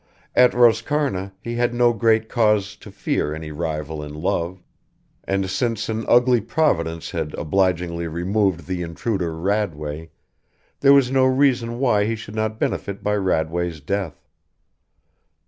[0.35, 4.63] At Roscarna he had no great cause to fear any rival in love;
[5.25, 10.09] and since an ugly providence had obligingly removed the intruder Radway,
[10.79, 14.27] there was no reason why he should not benefit by Radway's death.